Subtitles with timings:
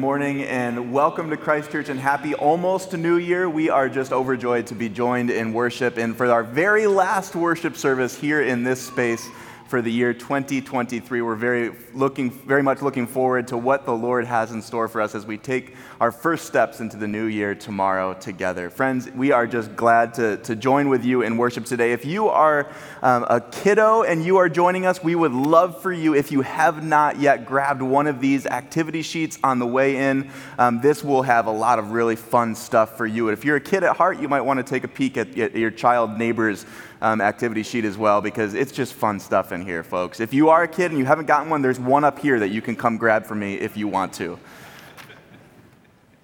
[0.00, 3.50] Morning and welcome to Christ Church and happy almost New Year.
[3.50, 7.76] We are just overjoyed to be joined in worship and for our very last worship
[7.76, 9.28] service here in this space
[9.70, 11.22] for the year 2023.
[11.22, 15.00] We're very looking very much looking forward to what the Lord has in store for
[15.00, 18.68] us as we take our first steps into the new year tomorrow together.
[18.68, 21.92] Friends, we are just glad to, to join with you in worship today.
[21.92, 22.68] If you are
[23.00, 26.40] um, a kiddo and you are joining us, we would love for you, if you
[26.40, 31.04] have not yet grabbed one of these activity sheets on the way in, um, this
[31.04, 33.28] will have a lot of really fun stuff for you.
[33.28, 35.38] And If you're a kid at heart, you might want to take a peek at,
[35.38, 36.66] at your child neighbor's
[37.02, 40.20] um, activity sheet as well because it's just fun stuff in here, folks.
[40.20, 42.48] If you are a kid and you haven't gotten one, there's one up here that
[42.48, 44.38] you can come grab for me if you want to.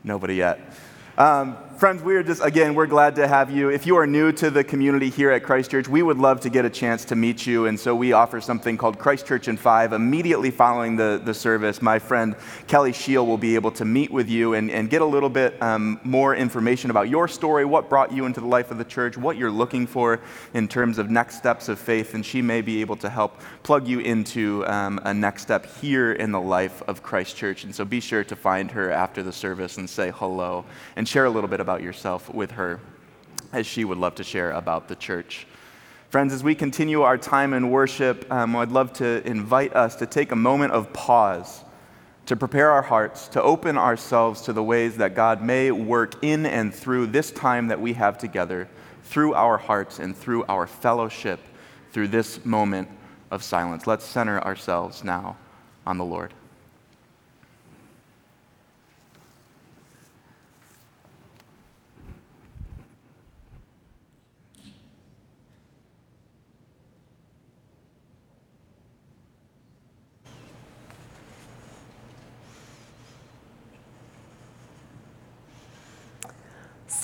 [0.04, 0.60] Nobody yet.
[1.18, 3.68] Um, friends, we are just, again, we're glad to have you.
[3.68, 6.48] If you are new to the community here at Christ Church, we would love to
[6.48, 7.66] get a chance to meet you.
[7.66, 9.92] And so we offer something called Christ Church in Five.
[9.92, 12.34] Immediately following the, the service, my friend
[12.66, 15.60] Kelly Scheel will be able to meet with you and, and get a little bit
[15.62, 19.18] um, more information about your story, what brought you into the life of the church,
[19.18, 20.20] what you're looking for
[20.54, 22.14] in terms of next steps of faith.
[22.14, 26.12] And she may be able to help plug you into um, a next step here
[26.12, 27.64] in the life of Christ Church.
[27.64, 30.64] And so be sure to find her after the service and say hello
[30.96, 32.78] and share a little bit about yourself with her
[33.52, 35.48] as she would love to share about the church.
[36.10, 40.06] Friends, as we continue our time in worship, um, I'd love to invite us to
[40.06, 41.64] take a moment of pause,
[42.26, 46.46] to prepare our hearts, to open ourselves to the ways that God may work in
[46.46, 48.68] and through this time that we have together,
[49.02, 51.40] through our hearts and through our fellowship,
[51.90, 52.88] through this moment
[53.32, 53.88] of silence.
[53.88, 55.36] Let's center ourselves now
[55.84, 56.32] on the Lord.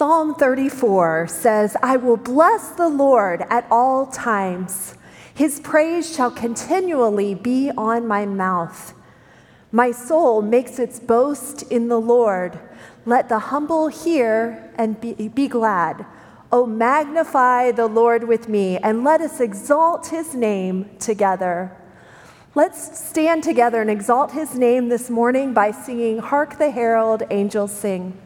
[0.02, 4.96] Psalm 34 says, I will bless the Lord at all times.
[5.32, 8.94] His praise shall continually be on my mouth.
[9.70, 12.58] My soul makes its boast in the Lord.
[13.06, 16.04] Let the humble hear and be, be glad.
[16.50, 21.70] Oh, magnify the Lord with me, and let us exalt his name together.
[22.56, 27.70] Let's stand together and exalt his name this morning by singing Hark the Herald Angels
[27.70, 28.18] Sing.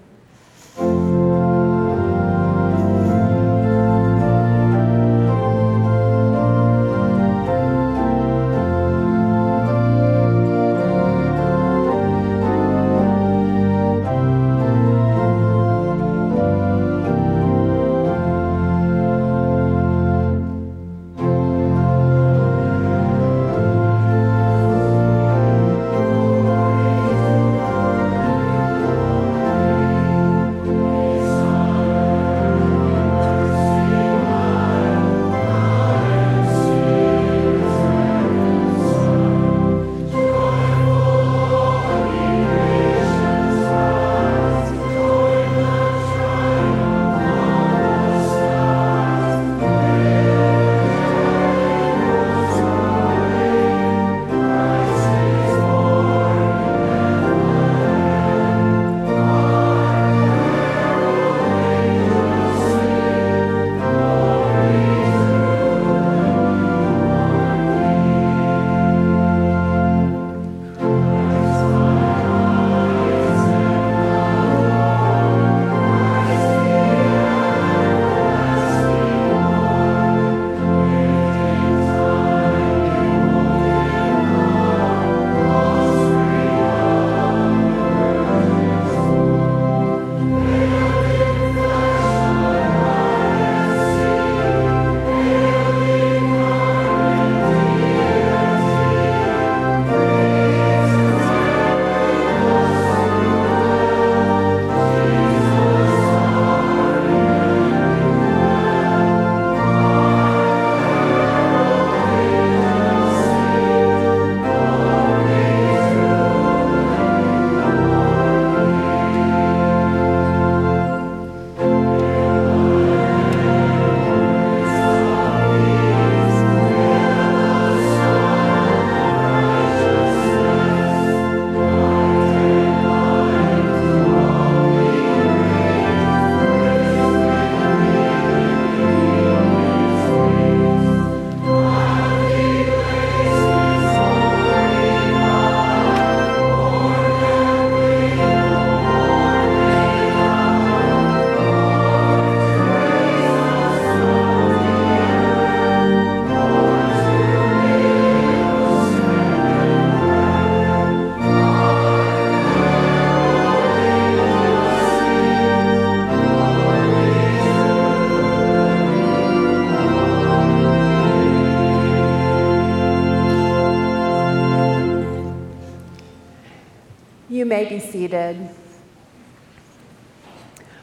[177.28, 178.50] Be seated.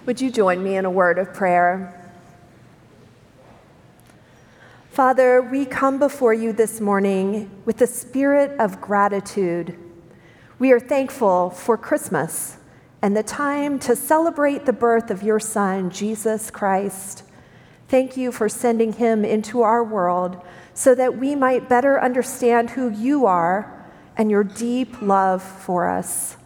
[0.05, 2.11] Would you join me in a word of prayer?
[4.91, 9.77] Father, we come before you this morning with a spirit of gratitude.
[10.59, 12.57] We are thankful for Christmas
[13.01, 17.23] and the time to celebrate the birth of your Son, Jesus Christ.
[17.87, 20.41] Thank you for sending him into our world
[20.73, 23.82] so that we might better understand who you are
[24.17, 26.37] and your deep love for us.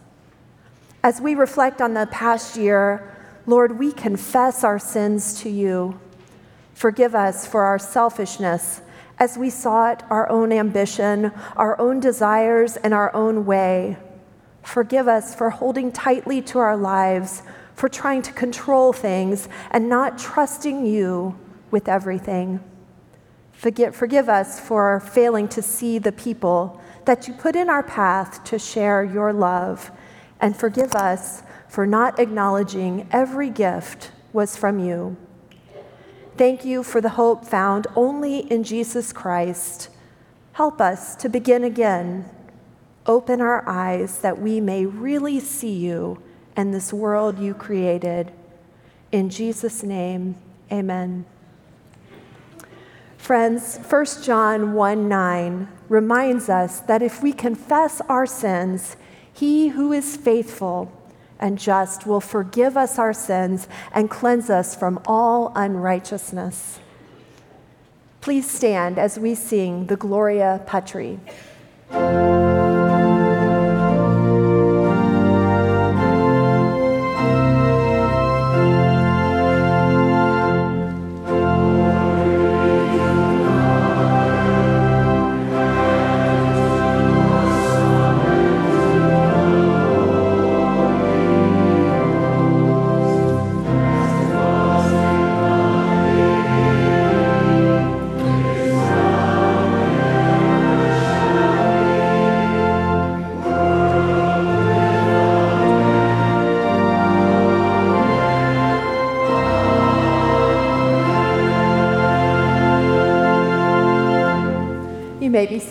[1.02, 3.14] As we reflect on the past year,
[3.46, 5.98] Lord, we confess our sins to you.
[6.74, 8.82] Forgive us for our selfishness
[9.18, 13.96] as we sought our own ambition, our own desires, and our own way.
[14.62, 17.42] Forgive us for holding tightly to our lives,
[17.74, 21.38] for trying to control things and not trusting you
[21.70, 22.60] with everything.
[23.52, 28.44] Forgive, forgive us for failing to see the people that you put in our path
[28.44, 29.90] to share your love.
[30.42, 35.16] And forgive us for not acknowledging every gift was from you.
[36.36, 39.88] Thank you for the hope found only in Jesus Christ.
[40.52, 42.28] Help us to begin again.
[43.06, 46.22] Open our eyes that we may really see you
[46.56, 48.32] and this world you created.
[49.12, 50.34] In Jesus' name,
[50.70, 51.24] amen.
[53.18, 58.96] Friends, 1 John 1 9 reminds us that if we confess our sins,
[59.30, 60.90] he who is faithful
[61.38, 66.80] and just will forgive us our sins and cleanse us from all unrighteousness.
[68.20, 71.20] Please stand as we sing the Gloria Patri.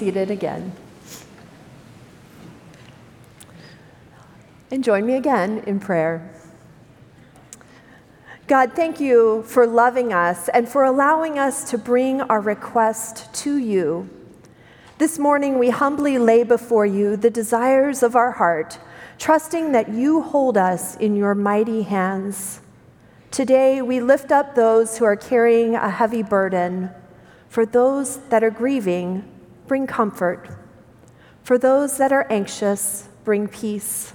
[0.07, 0.71] Seated again.
[4.71, 6.33] And join me again in prayer.
[8.47, 13.57] God, thank you for loving us and for allowing us to bring our request to
[13.57, 14.09] you.
[14.97, 18.79] This morning, we humbly lay before you the desires of our heart,
[19.19, 22.61] trusting that you hold us in your mighty hands.
[23.29, 26.91] Today, we lift up those who are carrying a heavy burden.
[27.49, 29.33] For those that are grieving,
[29.67, 30.49] bring comfort.
[31.43, 34.13] For those that are anxious, bring peace.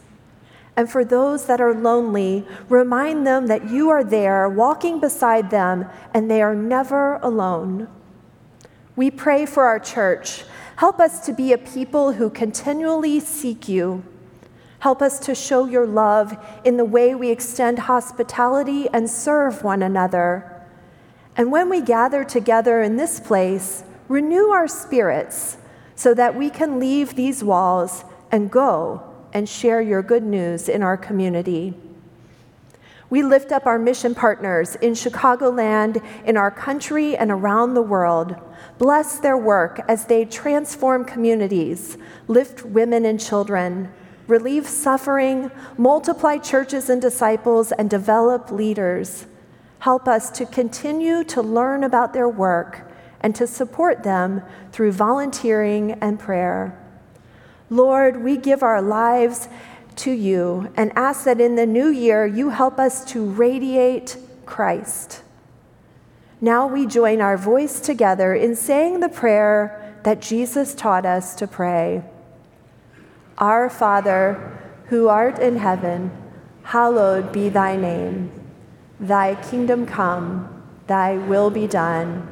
[0.77, 5.87] And for those that are lonely, remind them that you are there walking beside them
[6.15, 7.89] and they are never alone.
[8.97, 10.45] We pray for our church.
[10.77, 14.03] Help us to be a people who continually seek you.
[14.81, 19.83] Help us to show your love in the way we extend hospitality and serve one
[19.83, 20.67] another.
[21.37, 25.57] And when we gather together in this place, renew our spirits
[25.97, 30.83] so that we can leave these walls and go and share your good news in
[30.83, 31.73] our community.
[33.09, 38.37] We lift up our mission partners in Chicagoland, in our country, and around the world.
[38.77, 41.97] Bless their work as they transform communities,
[42.29, 43.91] lift women and children,
[44.27, 49.27] relieve suffering, multiply churches and disciples, and develop leaders.
[49.79, 52.92] Help us to continue to learn about their work
[53.23, 56.79] and to support them through volunteering and prayer.
[57.71, 59.49] Lord, we give our lives
[59.97, 65.23] to you and ask that in the new year you help us to radiate Christ.
[66.41, 71.47] Now we join our voice together in saying the prayer that Jesus taught us to
[71.47, 72.03] pray
[73.39, 76.11] Our Father, who art in heaven,
[76.65, 78.31] hallowed be thy name.
[79.01, 82.32] Thy kingdom come, thy will be done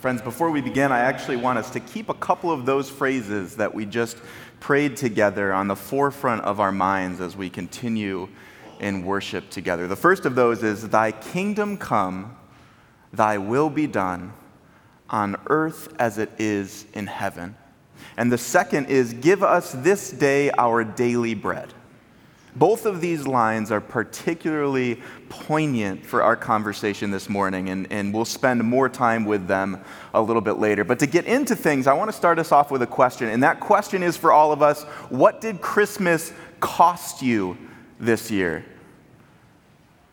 [0.00, 3.56] Friends, before we begin, I actually want us to keep a couple of those phrases
[3.56, 4.16] that we just
[4.58, 8.26] prayed together on the forefront of our minds as we continue
[8.78, 9.86] in worship together.
[9.86, 12.34] The first of those is Thy kingdom come,
[13.12, 14.32] Thy will be done
[15.10, 17.54] on earth as it is in heaven.
[18.16, 21.74] And the second is Give us this day our daily bread.
[22.56, 28.24] Both of these lines are particularly poignant for our conversation this morning, and, and we'll
[28.24, 29.82] spend more time with them
[30.14, 30.82] a little bit later.
[30.82, 33.42] But to get into things, I want to start us off with a question, and
[33.44, 37.56] that question is for all of us What did Christmas cost you
[38.00, 38.64] this year?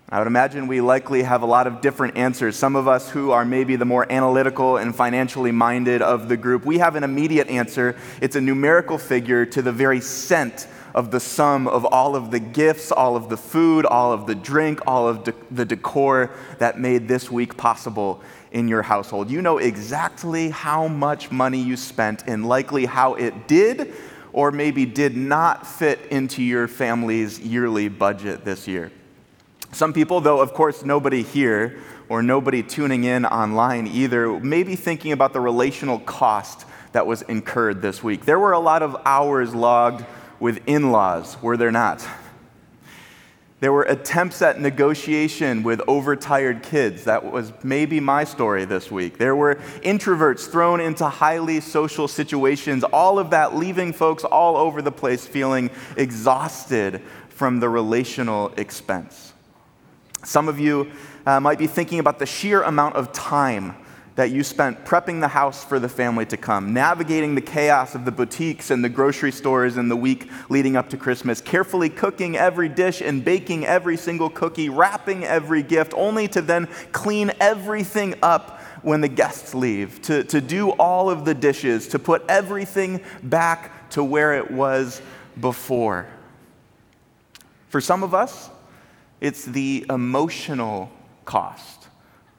[0.10, 2.56] I would imagine we likely have a lot of different answers.
[2.56, 6.64] Some of us who are maybe the more analytical and financially minded of the group,
[6.64, 7.98] we have an immediate answer.
[8.22, 12.40] It's a numerical figure to the very cent of the sum of all of the
[12.40, 16.80] gifts, all of the food, all of the drink, all of de- the decor that
[16.80, 18.20] made this week possible
[18.52, 19.30] in your household.
[19.30, 23.94] You know exactly how much money you spent and likely how it did
[24.34, 28.92] or maybe did not fit into your family's yearly budget this year.
[29.74, 31.78] Some people, though, of course, nobody here
[32.10, 37.22] or nobody tuning in online either, may be thinking about the relational cost that was
[37.24, 38.26] incurred this week.
[38.26, 40.04] There were a lot of hours logged
[40.40, 42.08] with in laws, were there not?
[43.60, 47.06] There were attempts at negotiation with overtired kids.
[47.06, 49.18] That was maybe my story this week.
[49.18, 54.84] There were introverts thrown into highly social situations, all of that leaving folks all over
[54.84, 59.34] the place feeling exhausted from the relational expense.
[60.24, 60.92] Some of you
[61.26, 63.76] uh, might be thinking about the sheer amount of time
[64.18, 68.04] that you spent prepping the house for the family to come, navigating the chaos of
[68.04, 72.36] the boutiques and the grocery stores in the week leading up to Christmas, carefully cooking
[72.36, 78.16] every dish and baking every single cookie, wrapping every gift, only to then clean everything
[78.24, 83.00] up when the guests leave, to, to do all of the dishes, to put everything
[83.22, 85.00] back to where it was
[85.40, 86.08] before.
[87.70, 88.50] For some of us,
[89.22, 90.92] it's the emotional
[91.24, 91.77] cost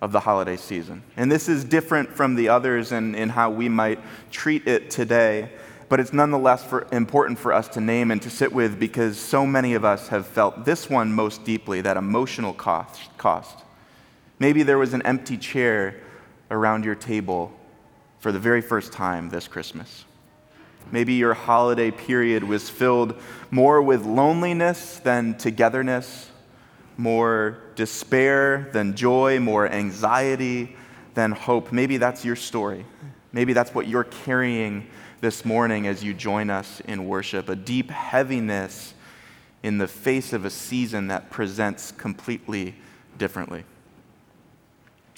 [0.00, 1.02] of the holiday season.
[1.16, 3.98] And this is different from the others in, in how we might
[4.30, 5.50] treat it today,
[5.88, 9.46] but it's nonetheless for, important for us to name and to sit with because so
[9.46, 13.00] many of us have felt this one most deeply that emotional cost.
[13.18, 13.58] cost.
[14.38, 15.96] Maybe there was an empty chair
[16.50, 17.52] around your table
[18.20, 20.04] for the very first time this Christmas.
[20.90, 23.14] Maybe your holiday period was filled
[23.50, 26.30] more with loneliness than togetherness
[26.96, 30.76] more despair than joy, more anxiety
[31.14, 31.70] than hope.
[31.70, 32.84] Maybe that's your story.
[33.30, 34.88] Maybe that's what you're carrying
[35.20, 38.94] this morning as you join us in worship a deep heaviness
[39.62, 42.74] in the face of a season that presents completely
[43.16, 43.64] differently.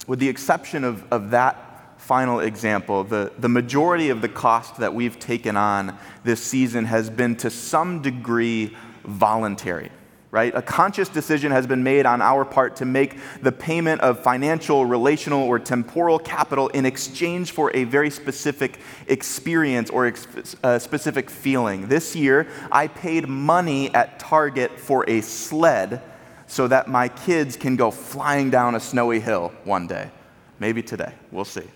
[0.06, 4.92] With the exception of, of that final example, the, the majority of the cost that
[4.92, 9.90] we've taken on this season has been to some degree voluntary
[10.30, 10.54] right?
[10.54, 14.86] A conscious decision has been made on our part to make the payment of financial,
[14.86, 21.28] relational, or temporal capital in exchange for a very specific experience or ex- a specific
[21.28, 21.88] feeling.
[21.88, 26.02] This year, I paid money at Target for a sled
[26.46, 30.10] so that my kids can go flying down a snowy hill one day.
[30.58, 31.12] Maybe today.
[31.32, 31.68] We'll see.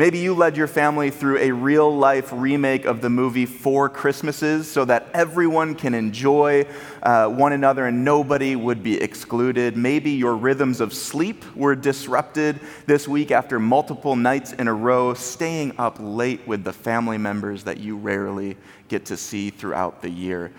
[0.00, 4.66] Maybe you led your family through a real life remake of the movie Four Christmases
[4.66, 6.64] so that everyone can enjoy
[7.02, 9.76] uh, one another and nobody would be excluded.
[9.76, 15.12] Maybe your rhythms of sleep were disrupted this week after multiple nights in a row,
[15.12, 18.56] staying up late with the family members that you rarely
[18.88, 20.50] get to see throughout the year.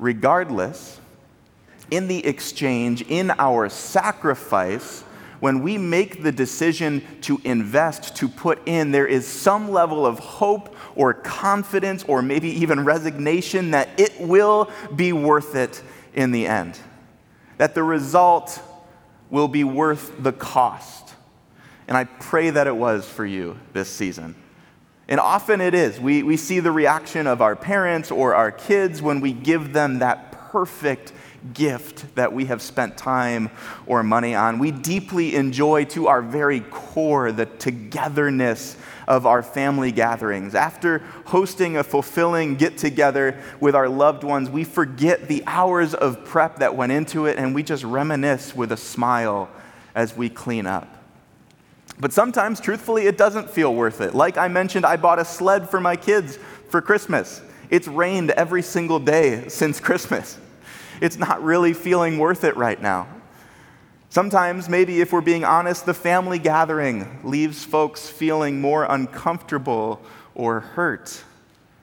[0.00, 1.00] Regardless,
[1.92, 5.04] in the exchange, in our sacrifice,
[5.40, 10.18] when we make the decision to invest, to put in, there is some level of
[10.18, 15.82] hope or confidence or maybe even resignation that it will be worth it
[16.14, 16.78] in the end.
[17.58, 18.60] That the result
[19.30, 21.14] will be worth the cost.
[21.86, 24.34] And I pray that it was for you this season.
[25.08, 25.98] And often it is.
[25.98, 30.00] We, we see the reaction of our parents or our kids when we give them
[30.00, 31.12] that perfect
[31.54, 33.50] gift that we have spent time
[33.86, 34.58] or money on.
[34.58, 40.54] We deeply enjoy to our very core the togetherness of our family gatherings.
[40.54, 46.24] After hosting a fulfilling get together with our loved ones, we forget the hours of
[46.24, 49.48] prep that went into it and we just reminisce with a smile
[49.94, 50.94] as we clean up.
[52.00, 54.14] But sometimes, truthfully, it doesn't feel worth it.
[54.14, 57.40] Like I mentioned, I bought a sled for my kids for Christmas.
[57.70, 60.38] It's rained every single day since Christmas
[61.00, 63.08] it's not really feeling worth it right now.
[64.10, 70.00] Sometimes, maybe if we're being honest, the family gathering leaves folks feeling more uncomfortable
[70.34, 71.22] or hurt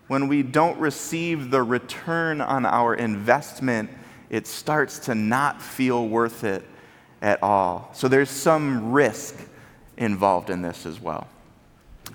[0.08, 3.90] when we don't receive the return on our investment
[4.30, 6.64] it starts to not feel worth it
[7.22, 7.90] at all.
[7.94, 9.36] So there's some risk
[9.98, 11.28] involved in this as well.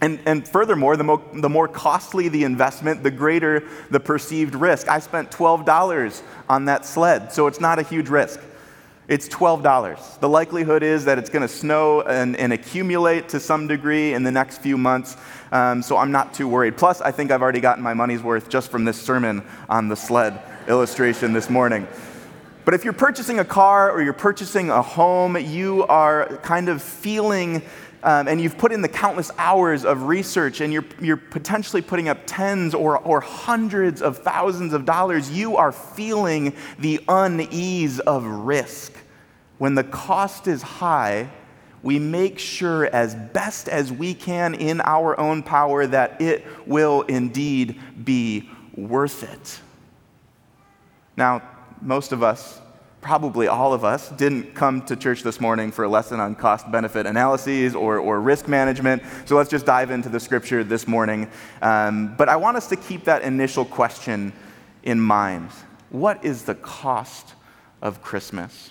[0.01, 4.89] And, and furthermore, the, mo- the more costly the investment, the greater the perceived risk.
[4.89, 8.41] I spent $12 on that sled, so it's not a huge risk.
[9.09, 10.21] It's $12.
[10.21, 14.23] The likelihood is that it's going to snow and, and, accumulate to some degree in
[14.23, 15.17] the next few months,
[15.51, 16.77] um, so I'm not too worried.
[16.77, 19.97] Plus, I think I've already gotten my money's worth just from this sermon on the
[19.97, 21.89] sled illustration this morning.
[22.65, 26.81] But if you're purchasing a car or you're purchasing a home, you are kind of
[26.81, 27.63] feeling
[28.03, 32.09] um, and you've put in the countless hours of research and you're, you're potentially putting
[32.09, 38.25] up tens or, or hundreds of thousands of dollars, you are feeling the unease of
[38.25, 38.95] risk.
[39.59, 41.29] When the cost is high,
[41.83, 47.03] we make sure as best as we can in our own power that it will
[47.03, 49.61] indeed be worth it.
[51.17, 51.43] Now,
[51.83, 52.60] most of us
[53.01, 56.71] probably all of us didn't come to church this morning for a lesson on cost
[56.71, 59.03] benefit analyses or, or risk management.
[59.25, 61.31] So let's just dive into the scripture this morning.
[61.63, 64.33] Um, but I want us to keep that initial question
[64.83, 65.51] in mind
[65.91, 67.35] What is the cost
[67.83, 68.71] of Christmas?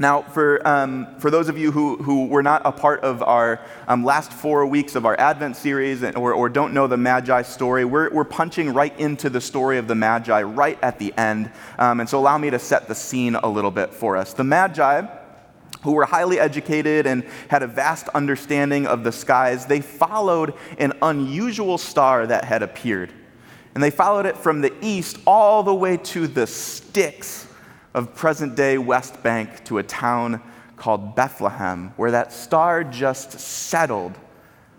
[0.00, 3.60] Now, for, um, for those of you who, who were not a part of our
[3.86, 7.84] um, last four weeks of our Advent series or, or don't know the Magi story,
[7.84, 11.52] we're, we're punching right into the story of the Magi right at the end.
[11.78, 14.32] Um, and so, allow me to set the scene a little bit for us.
[14.32, 15.06] The Magi,
[15.82, 20.94] who were highly educated and had a vast understanding of the skies, they followed an
[21.02, 23.12] unusual star that had appeared.
[23.74, 27.48] And they followed it from the east all the way to the sticks
[27.94, 30.40] of present day West Bank to a town
[30.76, 34.18] called Bethlehem, where that star just settled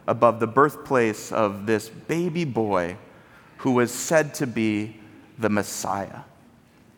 [0.07, 2.97] above the birthplace of this baby boy
[3.57, 4.97] who was said to be
[5.37, 6.21] the Messiah.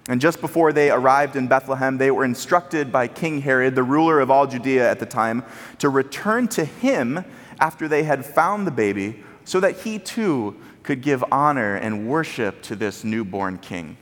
[0.07, 4.19] And just before they arrived in Bethlehem, they were instructed by King Herod, the ruler
[4.19, 5.43] of all Judea at the time,
[5.79, 7.23] to return to him
[7.59, 12.61] after they had found the baby so that he too could give honor and worship
[12.63, 13.97] to this newborn king.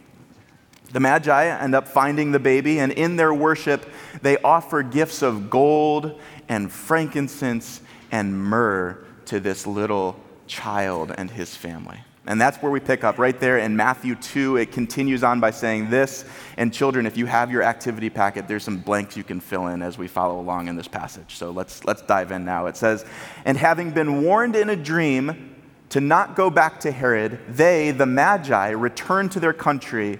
[0.91, 3.85] The Magi end up finding the baby, and in their worship,
[4.21, 11.55] they offer gifts of gold and frankincense and myrrh to this little child and his
[11.55, 12.01] family.
[12.27, 14.57] And that's where we pick up right there in Matthew 2.
[14.57, 16.23] It continues on by saying this.
[16.55, 19.81] And children, if you have your activity packet, there's some blanks you can fill in
[19.81, 21.35] as we follow along in this passage.
[21.37, 22.67] So let's, let's dive in now.
[22.67, 23.05] It says,
[23.43, 25.55] And having been warned in a dream
[25.89, 30.19] to not go back to Herod, they, the Magi, returned to their country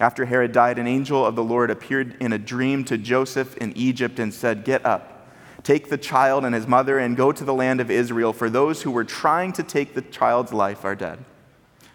[0.00, 3.76] After Herod died, an angel of the Lord appeared in a dream to Joseph in
[3.76, 5.28] Egypt and said, Get up,
[5.62, 8.82] take the child and his mother, and go to the land of Israel, for those
[8.82, 11.24] who were trying to take the child's life are dead.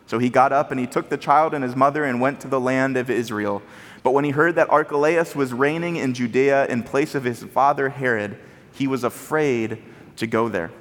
[0.08, 2.48] So he got up and he took the child and his mother and went to
[2.48, 3.62] the land of Israel.
[4.02, 7.90] But when he heard that Archelaus was reigning in Judea in place of his father
[7.90, 8.40] Herod,
[8.74, 9.84] he was afraid
[10.16, 10.72] to go there.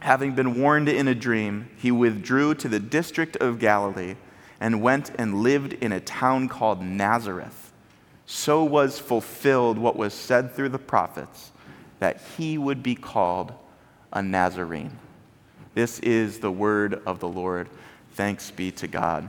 [0.00, 4.16] Having been warned in a dream, he withdrew to the district of Galilee
[4.60, 7.72] and went and lived in a town called Nazareth.
[8.26, 11.50] So was fulfilled what was said through the prophets
[11.98, 13.52] that he would be called
[14.12, 14.96] a Nazarene.
[15.74, 17.68] This is the word of the Lord.
[18.12, 19.28] Thanks be to God.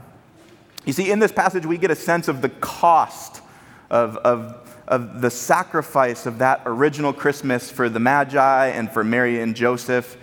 [0.86, 3.42] You see, in this passage, we get a sense of the cost
[3.90, 9.42] of, of, of the sacrifice of that original Christmas for the Magi and for Mary
[9.42, 10.18] and Joseph,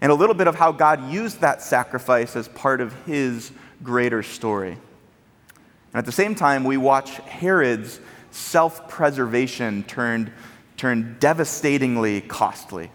[0.00, 3.50] and a little bit of how God used that sacrifice as part of his
[3.82, 4.72] greater story.
[4.72, 10.30] And at the same time, we watch Herod's self preservation turned,
[10.76, 12.90] turned devastatingly costly.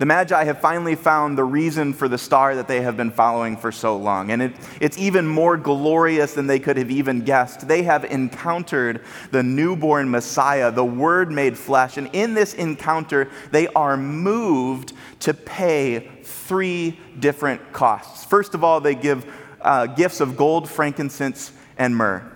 [0.00, 3.58] The Magi have finally found the reason for the star that they have been following
[3.58, 4.30] for so long.
[4.30, 7.68] And it, it's even more glorious than they could have even guessed.
[7.68, 11.98] They have encountered the newborn Messiah, the Word made flesh.
[11.98, 18.24] And in this encounter, they are moved to pay three different costs.
[18.24, 19.30] First of all, they give
[19.62, 22.30] uh, gifts of gold, frankincense, and myrrh.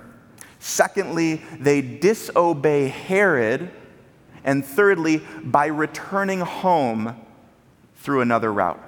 [0.59, 3.71] Secondly, they disobey Herod.
[4.45, 7.25] And thirdly, by returning home,
[8.05, 8.79] through another route.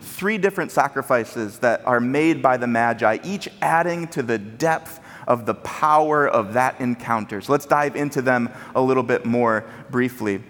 [0.00, 5.44] Three different sacrifices that are made by the Magi, each adding to the depth of
[5.44, 7.42] the power of that encounter.
[7.42, 10.42] So let's dive into them a little bit more briefly.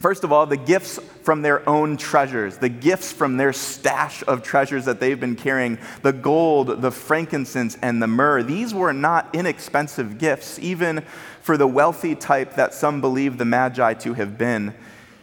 [0.00, 4.42] First of all, the gifts from their own treasures, the gifts from their stash of
[4.42, 8.42] treasures that they've been carrying, the gold, the frankincense, and the myrrh.
[8.42, 11.02] These were not inexpensive gifts, even
[11.42, 14.74] for the wealthy type that some believe the Magi to have been.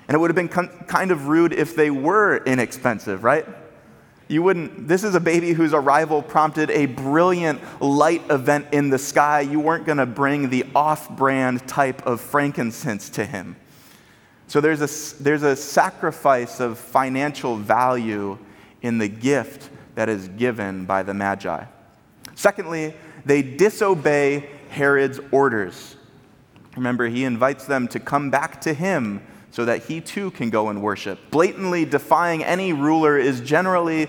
[0.08, 3.48] And it would have been kind of rude if they were inexpensive, right?
[4.28, 9.00] You wouldn't, this is a baby whose arrival prompted a brilliant light event in the
[9.00, 9.42] sky.
[9.42, 13.56] You weren't going to bring the off brand type of frankincense to him.
[14.48, 18.38] So there's a, there's a sacrifice of financial value
[18.82, 21.66] in the gift that is given by the Magi.
[22.36, 22.94] Secondly,
[23.26, 25.96] they disobey Herod's orders.
[26.76, 30.70] Remember, he invites them to come back to him so that he too can go
[30.70, 31.20] and worship.
[31.32, 34.08] Blatantly defying any ruler is generally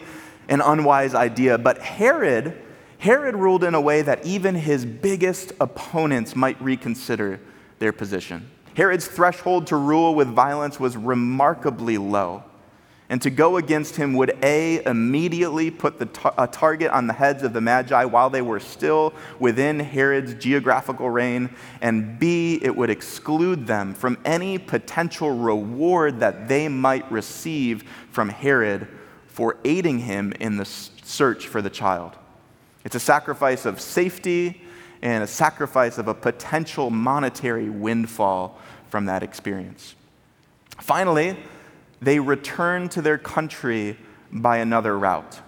[0.48, 2.56] an unwise idea, but Herod,
[2.98, 7.40] Herod ruled in a way that even his biggest opponents might reconsider
[7.78, 8.50] their position.
[8.78, 12.44] Herod's threshold to rule with violence was remarkably low.
[13.08, 17.42] And to go against him would A, immediately put the a target on the heads
[17.42, 22.88] of the Magi while they were still within Herod's geographical reign, and B, it would
[22.88, 28.86] exclude them from any potential reward that they might receive from Herod
[29.26, 32.12] for aiding him in the search for the child.
[32.84, 34.62] It's a sacrifice of safety
[35.02, 38.58] and a sacrifice of a potential monetary windfall
[38.88, 39.94] from that experience.
[40.80, 41.36] Finally,
[42.00, 43.96] they return to their country
[44.30, 45.40] by another route.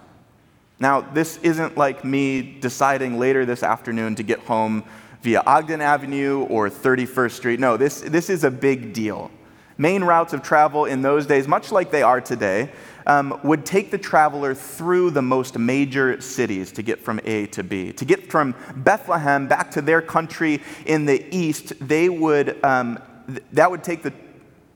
[0.79, 4.83] Now, this isn't like me deciding later this afternoon to get home
[5.21, 7.59] via Ogden Avenue or 31st Street.
[7.59, 9.29] No, this, this is a big deal.
[9.77, 12.71] Main routes of travel in those days, much like they are today,
[13.11, 17.61] um, would take the traveler through the most major cities to get from A to
[17.61, 17.91] B.
[17.91, 23.43] To get from Bethlehem back to their country in the east, they would, um, th-
[23.51, 24.13] that, would take the,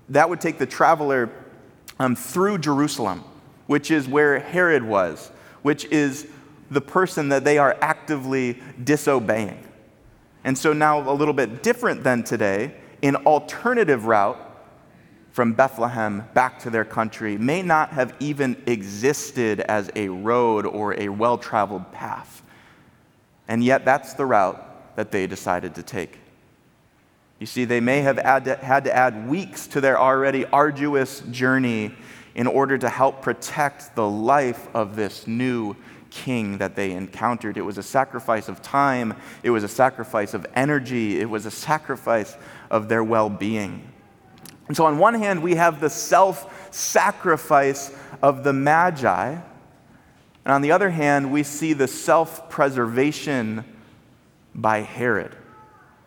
[0.09, 1.29] that would take the traveler
[1.97, 3.23] um, through Jerusalem,
[3.67, 6.27] which is where Herod was, which is
[6.69, 9.65] the person that they are actively disobeying.
[10.43, 14.39] And so now, a little bit different than today, an alternative route
[15.35, 20.97] from Bethlehem back to their country may not have even existed as a road or
[20.97, 22.41] a well traveled path.
[23.49, 26.19] And yet, that's the route that they decided to take.
[27.39, 31.93] You see, they may have to, had to add weeks to their already arduous journey
[32.33, 35.75] in order to help protect the life of this new
[36.11, 37.57] king that they encountered.
[37.57, 41.51] It was a sacrifice of time, it was a sacrifice of energy, it was a
[41.51, 42.37] sacrifice
[42.71, 43.91] of their well being.
[44.67, 49.37] And so, on one hand, we have the self sacrifice of the Magi,
[50.45, 53.63] and on the other hand, we see the self preservation
[54.53, 55.35] by Herod.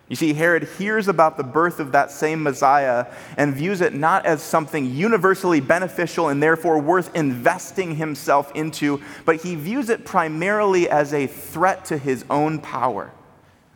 [0.08, 4.24] You see, Herod hears about the birth of that same Messiah and views it not
[4.24, 10.88] as something universally beneficial and therefore worth investing himself into, but he views it primarily
[10.88, 13.12] as a threat to his own power,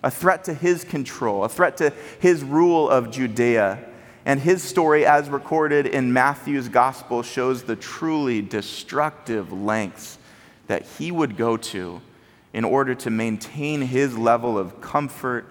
[0.03, 3.92] a threat to his control, a threat to his rule of Judea.
[4.25, 10.19] And his story, as recorded in Matthew's gospel, shows the truly destructive lengths
[10.69, 12.01] that he would go to
[12.53, 15.47] in order to maintain his level of comfort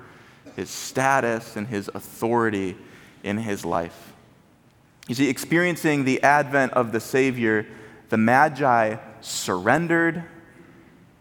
[0.56, 2.78] his status, and his authority
[3.24, 4.14] in his life.
[5.08, 7.66] You see, experiencing the advent of the Savior,
[8.10, 10.24] the Magi surrendered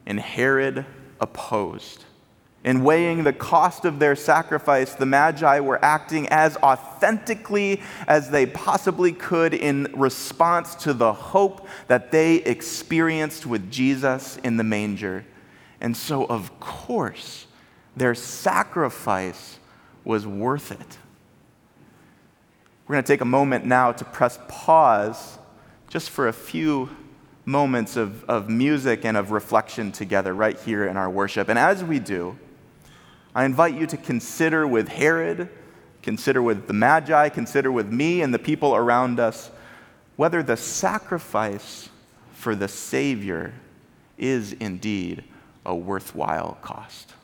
[0.07, 0.85] and Herod
[1.21, 2.05] opposed.
[2.63, 8.45] In weighing the cost of their sacrifice, the Magi were acting as authentically as they
[8.45, 15.25] possibly could in response to the hope that they experienced with Jesus in the manger.
[15.81, 17.47] And so, of course,
[17.97, 19.59] their sacrifice
[20.05, 20.99] was worth it.
[22.87, 25.39] We're going to take a moment now to press pause
[25.89, 26.91] just for a few
[27.47, 31.49] moments of, of music and of reflection together right here in our worship.
[31.49, 32.39] And as we do,
[33.35, 35.49] I invite you to consider with Herod,
[36.03, 39.51] consider with the Magi, consider with me and the people around us
[40.17, 41.89] whether the sacrifice
[42.33, 43.55] for the Savior
[44.19, 45.25] is indeed
[45.65, 47.15] a worthwhile cost.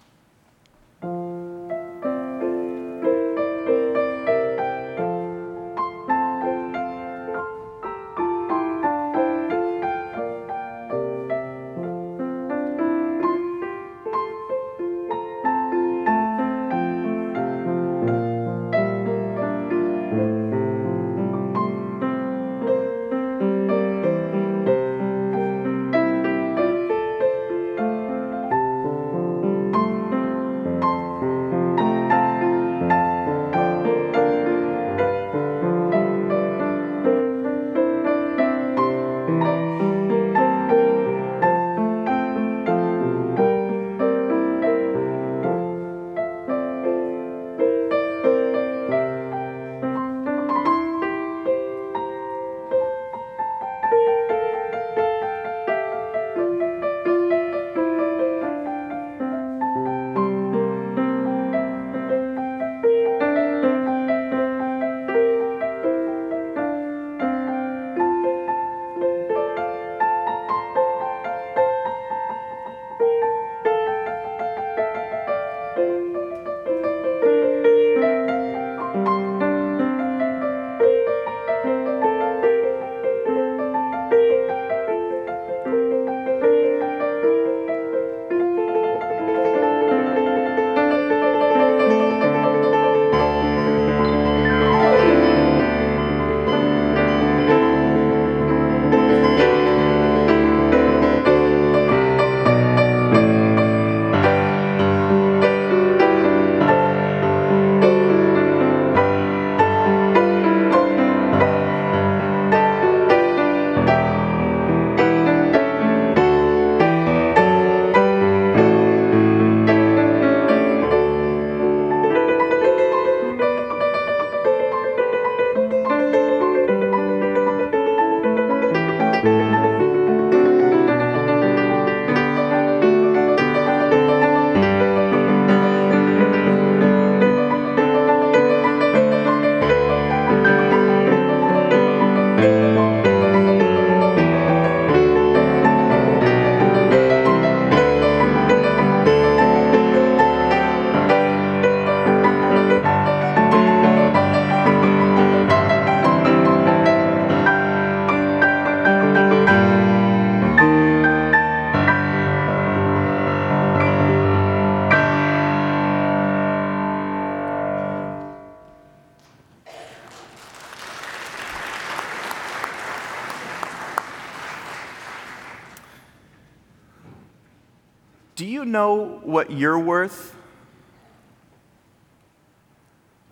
[178.37, 180.37] Do you know what you're worth?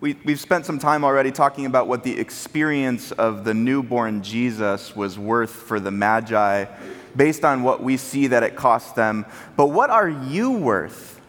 [0.01, 4.97] We, we've spent some time already talking about what the experience of the newborn Jesus
[4.97, 6.65] was worth for the Magi,
[7.15, 9.27] based on what we see that it cost them.
[9.59, 11.21] But what are you worth?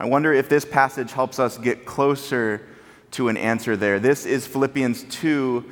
[0.00, 2.66] I wonder if this passage helps us get closer
[3.12, 4.00] to an answer there.
[4.00, 5.64] This is Philippians 2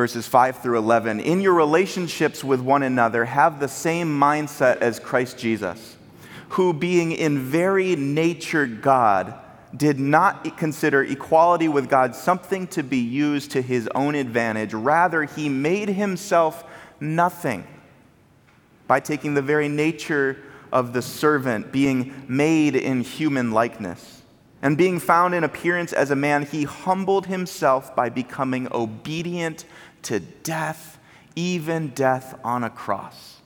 [0.00, 1.20] verses 5 through 11.
[1.20, 5.98] In your relationships with one another, have the same mindset as Christ Jesus,
[6.48, 9.34] who, being in very nature God,
[9.76, 14.72] did not consider equality with God something to be used to his own advantage.
[14.72, 16.64] Rather, he made himself
[16.98, 17.66] nothing
[18.86, 20.38] by taking the very nature
[20.72, 24.22] of the servant, being made in human likeness.
[24.62, 29.64] And being found in appearance as a man, he humbled himself by becoming obedient
[30.02, 30.98] to death,
[31.36, 33.40] even death on a cross.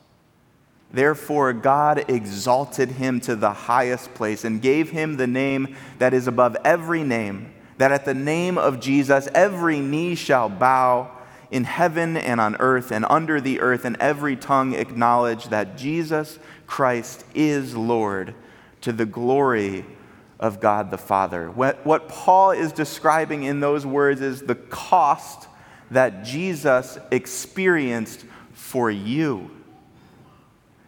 [0.92, 6.28] Therefore, God exalted him to the highest place and gave him the name that is
[6.28, 11.10] above every name, that at the name of Jesus every knee shall bow
[11.50, 16.38] in heaven and on earth and under the earth, and every tongue acknowledge that Jesus
[16.66, 18.34] Christ is Lord
[18.80, 19.84] to the glory
[20.38, 21.50] of God the Father.
[21.50, 25.48] What, what Paul is describing in those words is the cost
[25.94, 29.50] that Jesus experienced for you.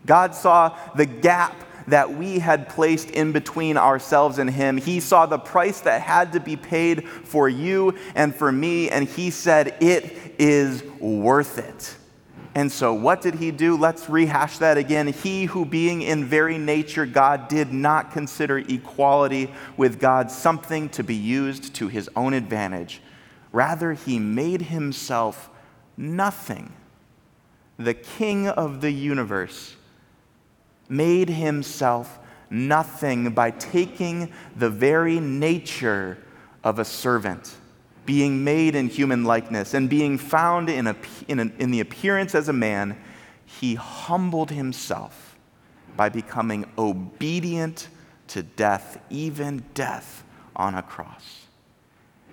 [0.05, 4.77] God saw the gap that we had placed in between ourselves and Him.
[4.77, 9.09] He saw the price that had to be paid for you and for me, and
[9.09, 11.97] He said, It is worth it.
[12.57, 13.77] And so, what did He do?
[13.77, 15.09] Let's rehash that again.
[15.09, 21.05] He who, being in very nature God, did not consider equality with God something to
[21.05, 23.01] be used to His own advantage.
[23.57, 25.49] Rather, he made himself
[25.97, 26.75] nothing.
[27.79, 29.77] The king of the universe
[30.91, 32.19] made himself
[32.51, 36.19] nothing by taking the very nature
[36.65, 37.55] of a servant,
[38.05, 40.97] being made in human likeness, and being found in, a,
[41.27, 42.95] in, in the appearance as a man,
[43.47, 45.39] he humbled himself
[45.97, 47.89] by becoming obedient
[48.29, 51.46] to death, even death on a cross.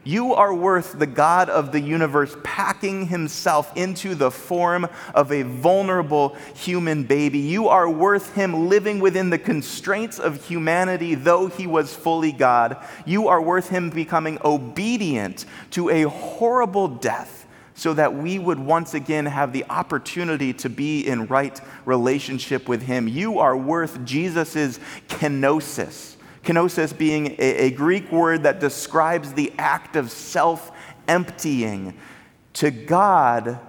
[0.04, 5.43] You are worth the God of the universe packing himself into the form of a
[5.43, 7.39] vulnerable human baby.
[7.39, 12.84] You are worth him living within the constraints of humanity, though he was fully God.
[13.06, 18.93] You are worth him becoming obedient to a horrible death so that we would once
[18.93, 23.08] again have the opportunity to be in right relationship with him.
[23.08, 26.12] You are worth Jesus' kenosis
[26.44, 30.72] Kenosis being a, a Greek word that describes the act of self
[31.08, 31.98] emptying.
[32.54, 33.60] To God,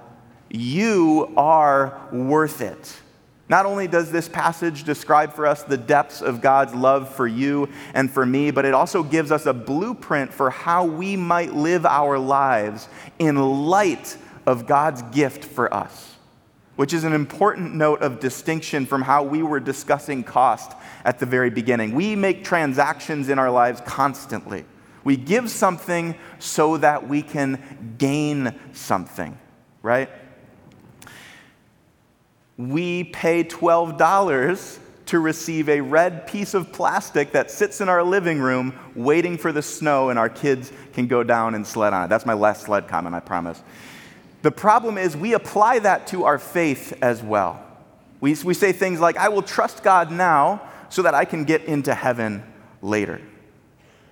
[0.50, 3.00] you are worth it.
[3.48, 7.68] Not only does this passage describe for us the depths of God's love for you
[7.92, 11.84] and for me, but it also gives us a blueprint for how we might live
[11.84, 14.16] our lives in light
[14.46, 16.14] of God's gift for us
[16.76, 20.72] which is an important note of distinction from how we were discussing cost
[21.04, 21.94] at the very beginning.
[21.94, 24.64] We make transactions in our lives constantly.
[25.04, 29.38] We give something so that we can gain something,
[29.82, 30.08] right?
[32.56, 38.38] We pay $12 to receive a red piece of plastic that sits in our living
[38.38, 42.08] room waiting for the snow and our kids can go down and sled on it.
[42.08, 43.62] That's my last sled comment, I promise.
[44.40, 47.62] The problem is we apply that to our faith as well.
[48.20, 51.64] We, we say things like, I will trust God now so that I can get
[51.64, 52.42] into heaven
[52.82, 53.20] later.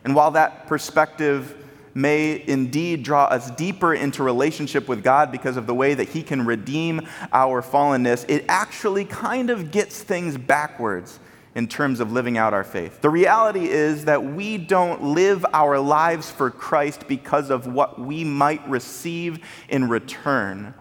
[0.04, 1.56] And while that perspective
[1.94, 6.22] may indeed draw us deeper into relationship with God because of the way that He
[6.22, 11.20] can redeem our fallenness, it actually kind of gets things backwards
[11.54, 13.02] in terms of living out our faith.
[13.02, 18.24] The reality is that we don't live our lives for Christ because of what we
[18.24, 20.72] might receive in return,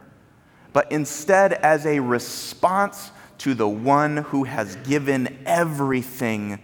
[0.71, 3.11] but instead as a response
[3.41, 6.59] to the one who has given everything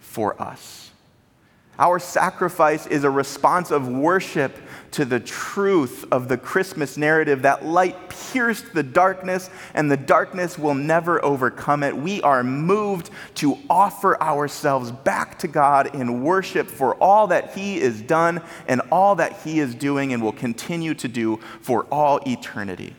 [0.00, 0.90] for us.
[1.78, 4.56] Our sacrifice is a response of worship
[4.92, 10.58] to the truth of the Christmas narrative that light pierced the darkness and the darkness
[10.58, 11.96] will never overcome it.
[11.96, 17.78] We are moved to offer ourselves back to God in worship for all that He
[17.78, 22.18] is done and all that He is doing and will continue to do for all
[22.26, 22.96] eternity.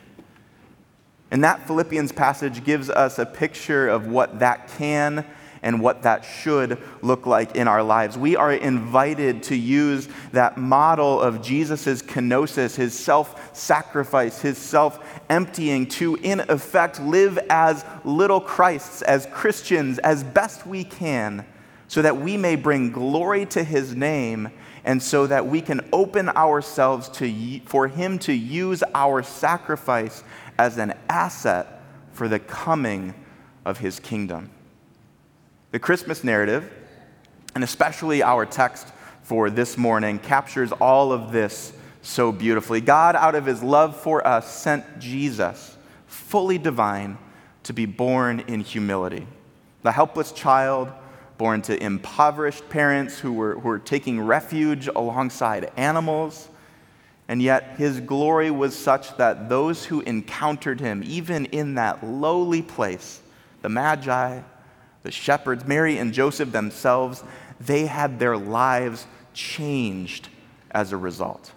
[1.30, 5.26] And that Philippians passage gives us a picture of what that can
[5.62, 8.16] and what that should look like in our lives.
[8.16, 15.04] We are invited to use that model of Jesus' kenosis, his self sacrifice, his self
[15.28, 21.44] emptying, to in effect live as little Christs, as Christians, as best we can,
[21.88, 24.50] so that we may bring glory to his name
[24.84, 30.22] and so that we can open ourselves to, for him to use our sacrifice
[30.58, 31.80] as an asset
[32.12, 33.14] for the coming
[33.64, 34.50] of his kingdom.
[35.70, 36.72] The Christmas narrative,
[37.54, 38.88] and especially our text
[39.22, 42.80] for this morning, captures all of this so beautifully.
[42.80, 47.18] God, out of his love for us, sent Jesus, fully divine,
[47.64, 49.26] to be born in humility.
[49.82, 50.90] The helpless child,
[51.36, 56.48] born to impoverished parents who were, who were taking refuge alongside animals.
[57.28, 62.62] And yet, his glory was such that those who encountered him, even in that lowly
[62.62, 63.20] place,
[63.60, 64.40] the Magi,
[65.02, 67.22] the shepherds, Mary and Joseph themselves,
[67.60, 70.28] they had their lives changed
[70.70, 71.52] as a result.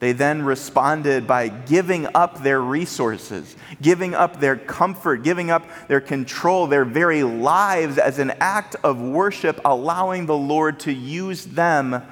[0.00, 6.00] They then responded by giving up their resources, giving up their comfort, giving up their
[6.00, 12.02] control, their very lives as an act of worship, allowing the Lord to use them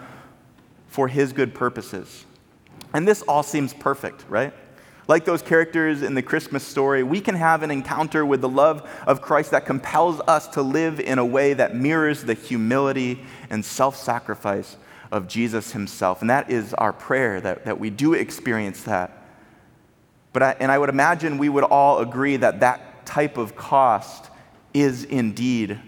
[0.86, 2.24] for His good purposes.
[2.93, 4.53] And this all seems perfect, right?
[5.09, 8.89] Like those characters in the Christmas story, we can have an encounter with the love
[9.07, 13.64] of Christ that compels us to live in a way that mirrors the humility and
[13.64, 14.76] self sacrifice
[15.11, 16.20] of Jesus himself.
[16.20, 19.20] And that is our prayer, that, that we do experience that.
[20.33, 24.31] But I, and I would imagine we would all agree that that type of cost
[24.72, 25.78] is indeed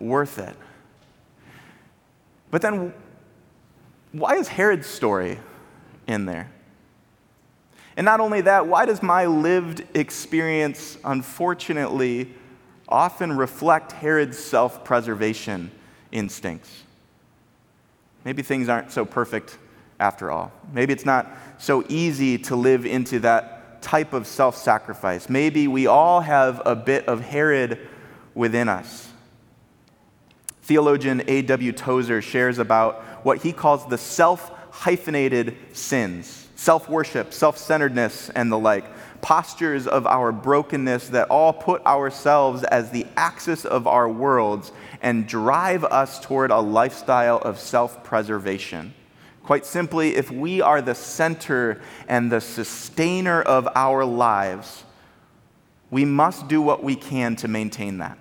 [0.00, 0.56] worth it.
[2.50, 2.92] But then,
[4.10, 5.38] why is Herod's story
[6.06, 6.50] in there?
[7.96, 12.32] And not only that, why does my lived experience, unfortunately,
[12.88, 15.70] often reflect Herod's self preservation
[16.10, 16.84] instincts?
[18.24, 19.58] Maybe things aren't so perfect
[19.98, 20.52] after all.
[20.72, 25.28] Maybe it's not so easy to live into that type of self sacrifice.
[25.28, 27.78] Maybe we all have a bit of Herod
[28.34, 29.08] within us.
[30.62, 31.72] Theologian A.W.
[31.72, 38.50] Tozer shares about what he calls the self hyphenated sins self worship, self centeredness, and
[38.50, 38.84] the like.
[39.20, 45.28] Postures of our brokenness that all put ourselves as the axis of our worlds and
[45.28, 48.94] drive us toward a lifestyle of self preservation.
[49.42, 54.84] Quite simply, if we are the center and the sustainer of our lives,
[55.90, 58.18] we must do what we can to maintain that.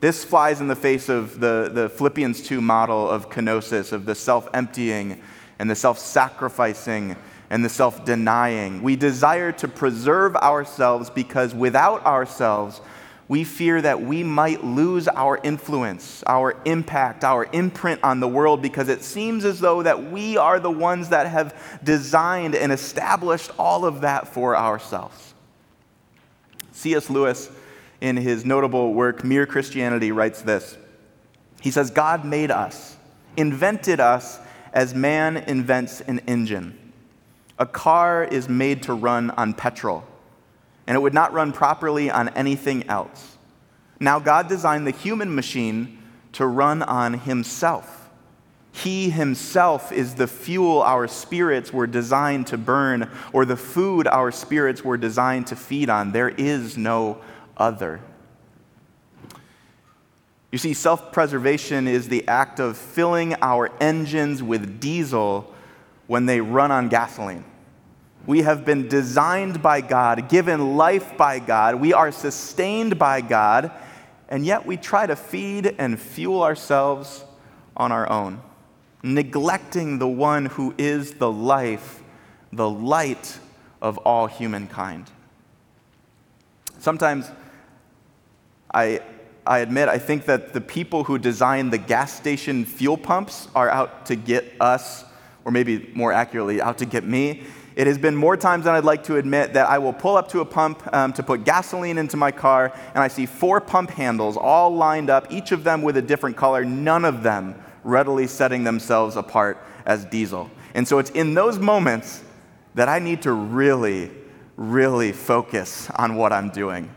[0.00, 4.14] This flies in the face of the, the Philippians 2 model of kenosis, of the
[4.14, 5.22] self emptying
[5.58, 7.16] and the self sacrificing
[7.50, 8.82] and the self denying.
[8.82, 12.80] We desire to preserve ourselves because without ourselves,
[13.28, 18.62] we fear that we might lose our influence, our impact, our imprint on the world
[18.62, 23.50] because it seems as though that we are the ones that have designed and established
[23.58, 25.34] all of that for ourselves.
[26.70, 27.10] C.S.
[27.10, 27.50] Lewis,
[28.00, 30.76] in his notable work, Mere Christianity, writes this
[31.60, 32.96] He says, God made us,
[33.36, 34.38] invented us
[34.72, 36.78] as man invents an engine.
[37.58, 40.04] A car is made to run on petrol,
[40.86, 43.36] and it would not run properly on anything else.
[43.98, 46.02] Now, God designed the human machine
[46.32, 48.10] to run on himself.
[48.72, 54.30] He himself is the fuel our spirits were designed to burn, or the food our
[54.30, 56.12] spirits were designed to feed on.
[56.12, 57.22] There is no
[57.56, 58.00] other.
[60.52, 65.52] You see, self preservation is the act of filling our engines with diesel
[66.06, 67.44] when they run on gasoline.
[68.26, 73.70] We have been designed by God, given life by God, we are sustained by God,
[74.28, 77.24] and yet we try to feed and fuel ourselves
[77.76, 78.40] on our own,
[79.02, 82.02] neglecting the one who is the life,
[82.52, 83.38] the light
[83.80, 85.10] of all humankind.
[86.78, 87.30] Sometimes
[88.72, 89.00] I,
[89.46, 93.70] I admit, I think that the people who design the gas station fuel pumps are
[93.70, 95.04] out to get us,
[95.44, 97.44] or maybe more accurately, out to get me.
[97.76, 100.28] It has been more times than I'd like to admit that I will pull up
[100.30, 103.90] to a pump um, to put gasoline into my car, and I see four pump
[103.90, 108.26] handles all lined up, each of them with a different color, none of them readily
[108.26, 110.50] setting themselves apart as diesel.
[110.74, 112.24] And so it's in those moments
[112.74, 114.10] that I need to really,
[114.56, 116.90] really focus on what I'm doing.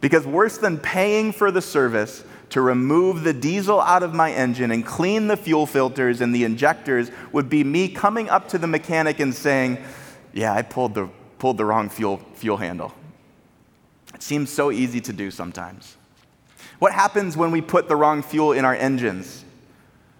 [0.00, 4.70] Because worse than paying for the service to remove the diesel out of my engine
[4.70, 8.66] and clean the fuel filters and the injectors would be me coming up to the
[8.66, 9.78] mechanic and saying,
[10.32, 12.94] Yeah, I pulled the, pulled the wrong fuel, fuel handle.
[14.14, 15.96] It seems so easy to do sometimes.
[16.78, 19.44] What happens when we put the wrong fuel in our engines?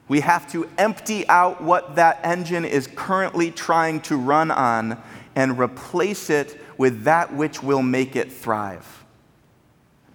[0.09, 5.01] We have to empty out what that engine is currently trying to run on
[5.37, 8.98] and replace it with that which will make it thrive.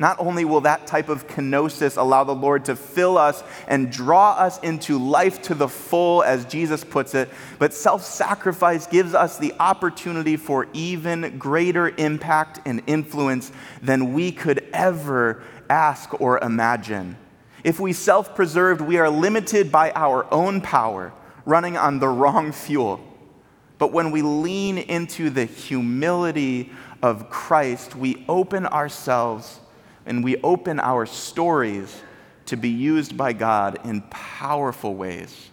[0.04, 4.34] Not only will that type of kenosis allow the Lord to fill us and draw
[4.34, 9.38] us into life to the full, as Jesus puts it, but self sacrifice gives us
[9.38, 17.16] the opportunity for even greater impact and influence than we could ever ask or imagine.
[17.64, 21.14] If we self preserved, we are limited by our own power,
[21.46, 23.00] running on the wrong fuel.
[23.78, 29.62] But when we lean into the humility of Christ, we open ourselves
[30.06, 32.02] and we open our stories
[32.46, 35.50] to be used by God in powerful ways.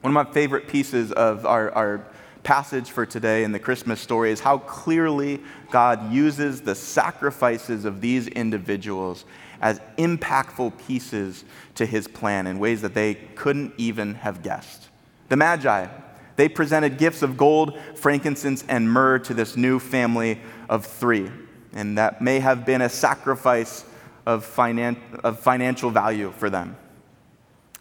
[0.00, 2.06] One of my favorite pieces of our, our
[2.42, 5.40] passage for today in the Christmas story is how clearly
[5.70, 9.24] God uses the sacrifices of these individuals
[9.60, 11.44] as impactful pieces
[11.74, 14.88] to his plan in ways that they couldn't even have guessed.
[15.30, 15.88] The Magi,
[16.36, 21.30] they presented gifts of gold, frankincense, and myrrh to this new family of three
[21.72, 23.84] and that may have been a sacrifice
[24.26, 26.76] of, finan- of financial value for them.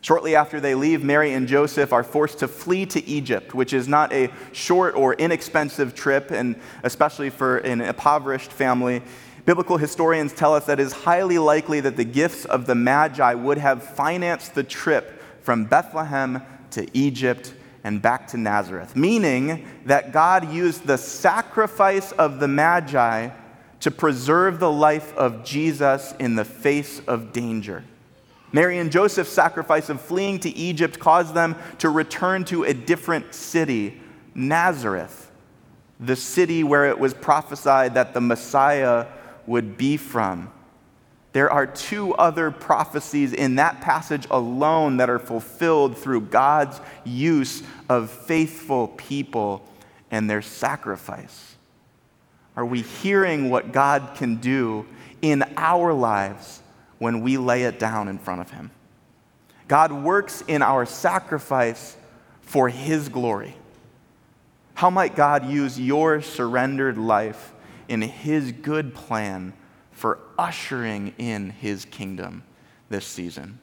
[0.01, 3.87] Shortly after they leave, Mary and Joseph are forced to flee to Egypt, which is
[3.87, 9.01] not a short or inexpensive trip, and especially for an impoverished family.
[9.45, 13.33] Biblical historians tell us that it is highly likely that the gifts of the Magi
[13.33, 20.11] would have financed the trip from Bethlehem to Egypt and back to Nazareth, meaning that
[20.11, 23.29] God used the sacrifice of the Magi
[23.81, 27.83] to preserve the life of Jesus in the face of danger.
[28.51, 33.33] Mary and Joseph's sacrifice of fleeing to Egypt caused them to return to a different
[33.33, 33.99] city,
[34.33, 35.29] Nazareth,
[35.99, 39.07] the city where it was prophesied that the Messiah
[39.45, 40.51] would be from.
[41.33, 47.61] There are two other prophecies in that passage alone that are fulfilled through God's use
[47.89, 49.67] of faithful people
[50.09, 51.56] and their sacrifice.
[52.57, 54.87] Are we hearing what God can do
[55.21, 56.63] in our lives
[56.97, 58.71] when we lay it down in front of Him?
[59.67, 61.95] God works in our sacrifice
[62.41, 63.55] for His glory.
[64.73, 67.53] How might God use your surrendered life
[67.87, 69.53] in His good plan
[69.91, 72.43] for ushering in His kingdom
[72.89, 73.59] this season?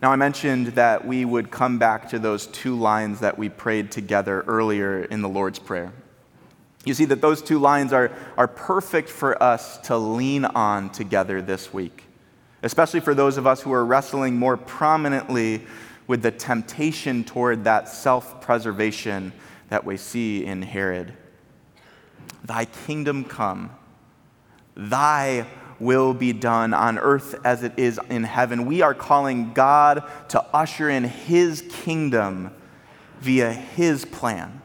[0.00, 3.90] Now, I mentioned that we would come back to those two lines that we prayed
[3.90, 5.92] together earlier in the Lord's Prayer.
[6.84, 11.42] You see that those two lines are, are perfect for us to lean on together
[11.42, 12.04] this week,
[12.62, 15.66] especially for those of us who are wrestling more prominently
[16.06, 19.32] with the temptation toward that self preservation
[19.68, 21.12] that we see in Herod.
[22.44, 23.70] Thy kingdom come,
[24.74, 25.46] thy
[25.78, 28.66] will be done on earth as it is in heaven.
[28.66, 32.52] We are calling God to usher in his kingdom
[33.20, 34.60] via his plan.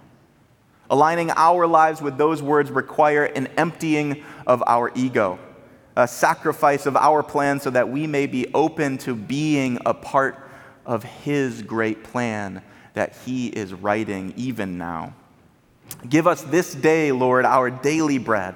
[0.89, 5.39] Aligning our lives with those words require an emptying of our ego,
[5.95, 10.49] a sacrifice of our plan so that we may be open to being a part
[10.86, 12.61] of His great plan
[12.93, 15.15] that He is writing even now.
[16.07, 18.55] Give us this day, Lord, our daily bread.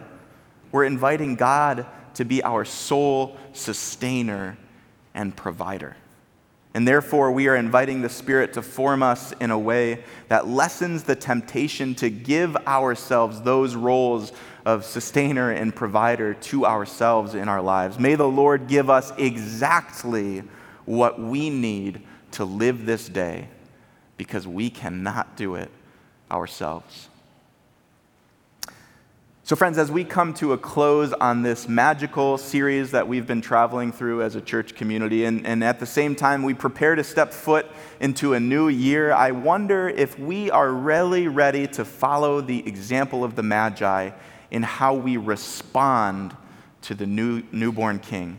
[0.71, 4.57] We're inviting God to be our sole sustainer
[5.13, 5.95] and provider.
[6.73, 11.03] And therefore, we are inviting the Spirit to form us in a way that lessens
[11.03, 14.31] the temptation to give ourselves those roles
[14.65, 17.97] of sustainer and provider to ourselves in our lives.
[17.97, 20.43] May the Lord give us exactly
[20.85, 22.01] what we need
[22.31, 23.47] to live this day
[24.17, 25.71] because we cannot do it
[26.29, 27.08] ourselves.
[29.49, 33.41] So, friends, as we come to a close on this magical series that we've been
[33.41, 37.03] traveling through as a church community, and, and at the same time we prepare to
[37.03, 37.65] step foot
[37.99, 43.23] into a new year, I wonder if we are really ready to follow the example
[43.23, 44.11] of the Magi
[44.51, 46.37] in how we respond
[46.83, 48.37] to the new, newborn king.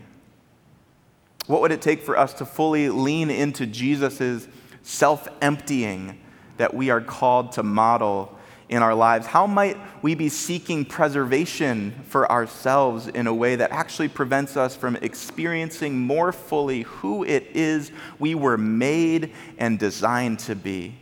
[1.45, 4.47] What would it take for us to fully lean into Jesus'
[4.81, 6.21] self emptying
[6.55, 8.37] that we are called to model
[8.71, 9.27] in our lives?
[9.27, 14.75] How might we be seeking preservation for ourselves in a way that actually prevents us
[14.75, 20.95] from experiencing more fully who it is we were made and designed to be?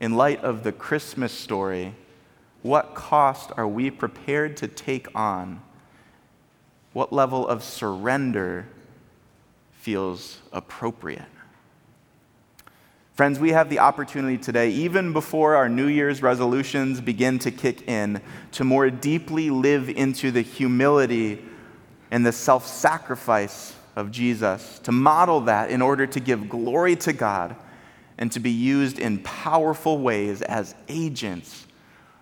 [0.00, 1.94] In light of the Christmas story,
[2.62, 5.60] what cost are we prepared to take on?
[6.92, 8.68] What level of surrender
[9.72, 11.26] feels appropriate?
[13.14, 17.88] Friends, we have the opportunity today, even before our New Year's resolutions begin to kick
[17.88, 21.40] in, to more deeply live into the humility
[22.10, 27.12] and the self sacrifice of Jesus, to model that in order to give glory to
[27.12, 27.54] God
[28.18, 31.68] and to be used in powerful ways as agents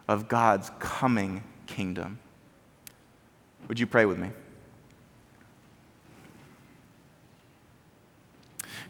[0.09, 2.18] of God's coming kingdom.
[3.68, 4.28] Would you pray with me?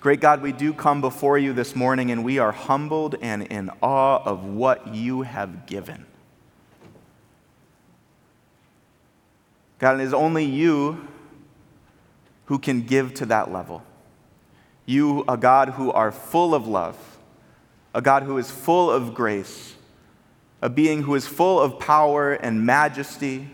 [0.03, 3.71] Great God, we do come before you this morning and we are humbled and in
[3.81, 6.05] awe of what you have given.
[9.79, 11.07] God, it is only you
[12.47, 13.85] who can give to that level.
[14.87, 16.99] You, a God who are full of love,
[17.95, 19.77] a God who is full of grace,
[20.61, 23.49] a being who is full of power and majesty.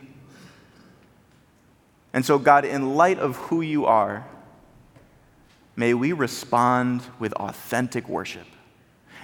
[2.15, 4.27] And so, God, in light of who you are,
[5.79, 8.47] may we respond with authentic worship.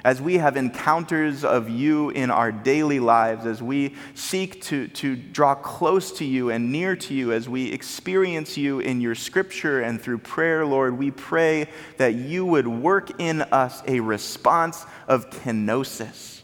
[0.04, 5.16] As we have encounters of you in our daily lives, as we seek to, to
[5.16, 9.80] draw close to you and near to you, as we experience you in your scripture
[9.80, 15.30] and through prayer, Lord, we pray that you would work in us a response of
[15.30, 16.42] kenosis,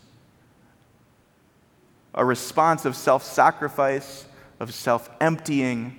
[2.15, 4.27] a response of self sacrifice,
[4.59, 5.97] of self emptying.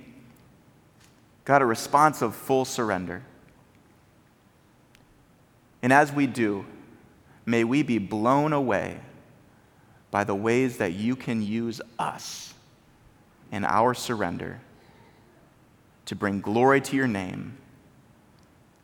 [1.46, 3.22] God, a response of full surrender.
[5.82, 6.64] And as we do,
[7.44, 9.00] may we be blown away
[10.10, 12.54] by the ways that you can use us
[13.50, 14.60] in our surrender
[16.06, 17.56] to bring glory to your name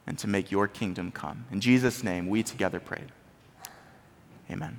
[0.06, 1.44] and to make your kingdom come.
[1.52, 3.04] In Jesus' name, we together pray.
[4.50, 4.78] Amen.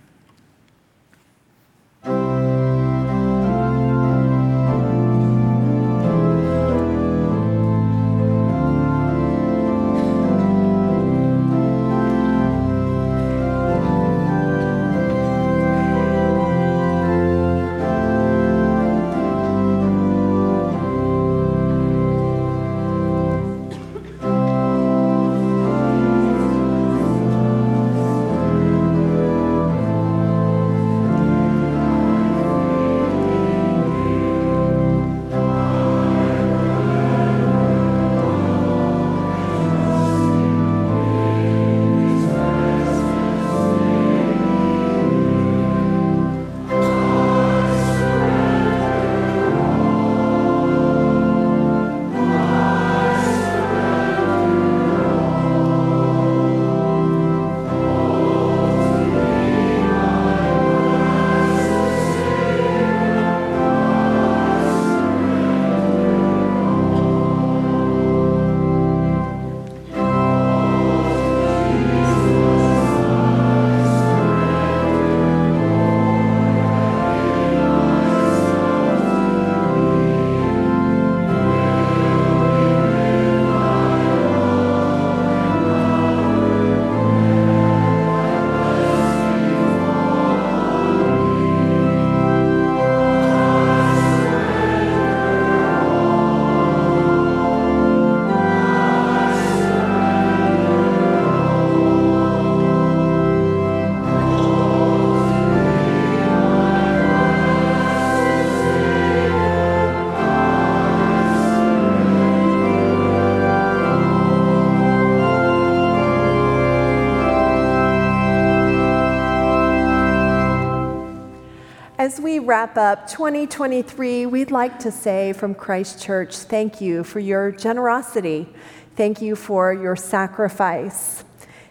[122.39, 128.47] Wrap up 2023, we'd like to say from Christ Church, thank you for your generosity.
[128.95, 131.23] Thank you for your sacrifice.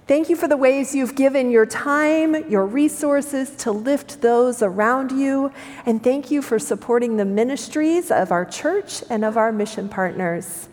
[0.06, 5.12] Thank you for the ways you've given your time, your resources to lift those around
[5.12, 5.52] you.
[5.84, 10.68] And thank you for supporting the ministries of our church and of our mission partners.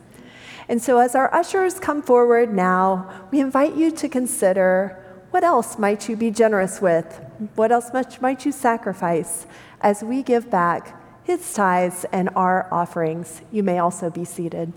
[0.68, 5.78] And so, as our ushers come forward now, we invite you to consider what else
[5.78, 7.20] might you be generous with?
[7.56, 9.46] What else much might you sacrifice
[9.86, 13.44] as we give back his tithes and our offerings?
[13.52, 14.74] You may also be seated.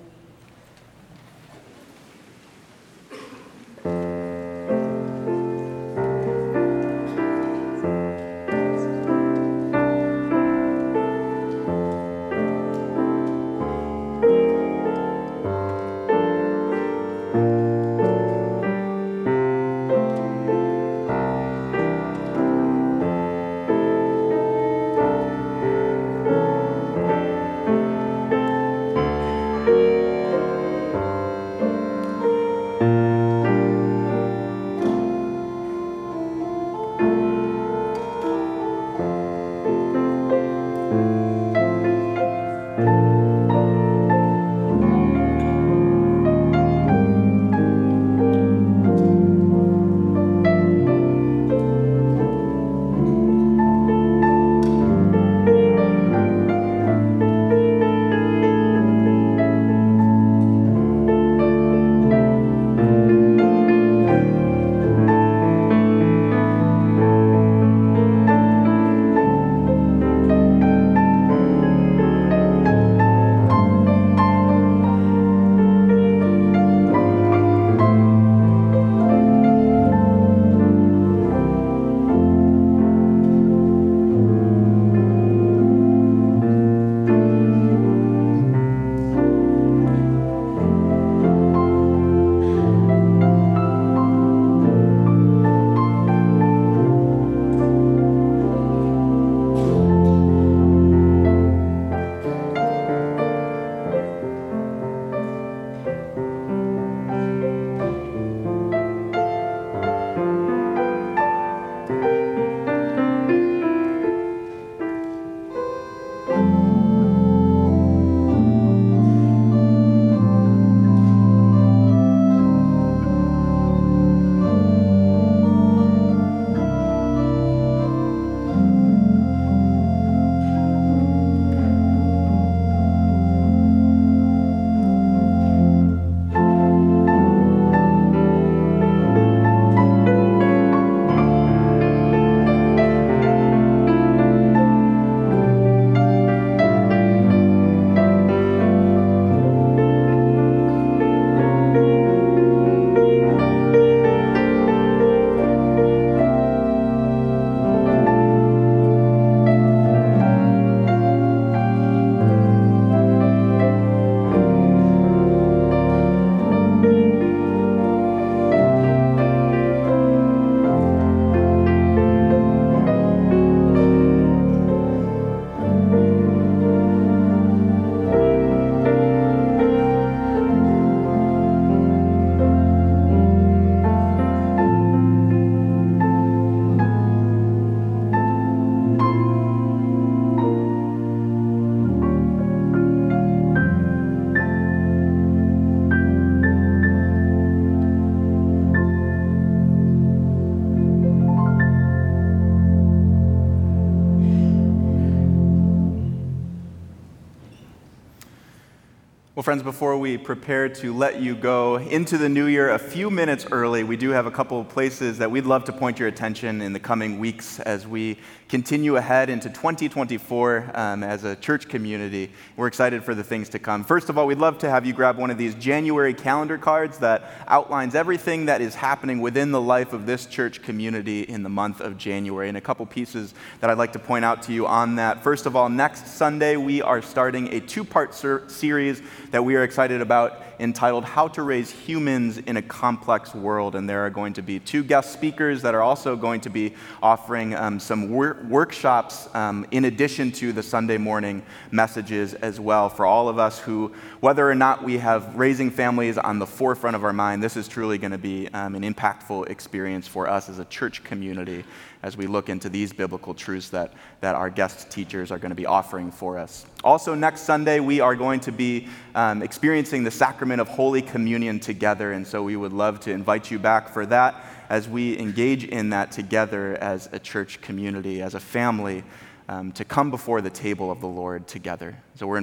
[209.39, 213.09] Well, friends, before we prepare to let you go into the new year a few
[213.09, 216.09] minutes early, we do have a couple of places that we'd love to point your
[216.09, 218.19] attention in the coming weeks as we
[218.49, 222.33] continue ahead into 2024 um, as a church community.
[222.57, 223.85] We're excited for the things to come.
[223.85, 226.99] First of all, we'd love to have you grab one of these January calendar cards
[226.99, 231.49] that outlines everything that is happening within the life of this church community in the
[231.49, 232.49] month of January.
[232.49, 235.23] And a couple pieces that I'd like to point out to you on that.
[235.23, 239.01] First of all, next Sunday, we are starting a two part ser- series
[239.31, 243.75] that we are excited about entitled How to Raise Humans in a Complex World.
[243.75, 246.75] And there are going to be two guest speakers that are also going to be
[247.03, 252.89] offering um, some wor- workshops um, in addition to the Sunday morning messages as well
[252.89, 256.97] for all of us who, whether or not we have raising families on the forefront
[256.97, 260.49] of our mind, this is truly going to be um, an impactful experience for us
[260.49, 261.65] as a church community
[262.03, 265.57] as we look into these biblical truths that, that our guest teachers are going to
[265.57, 266.67] be offering for us.
[266.85, 271.59] Also, next Sunday, we are going to be um, experiencing the sacrament of Holy Communion
[271.59, 275.65] together, and so we would love to invite you back for that as we engage
[275.65, 279.05] in that together as a church community, as a family.
[279.51, 281.97] Um, to come before the table of the Lord together.
[282.17, 282.37] So we're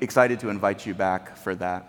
[0.00, 1.88] excited to invite you back for that.